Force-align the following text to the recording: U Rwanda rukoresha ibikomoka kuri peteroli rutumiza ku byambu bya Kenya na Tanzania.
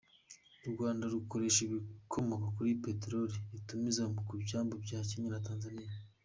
U 0.65 0.67
Rwanda 0.73 1.03
rukoresha 1.13 1.59
ibikomoka 1.67 2.45
kuri 2.55 2.79
peteroli 2.85 3.35
rutumiza 3.51 4.03
ku 4.27 4.33
byambu 4.43 4.75
bya 4.85 4.99
Kenya 5.09 5.29
na 5.31 5.43
Tanzania. 5.47 5.93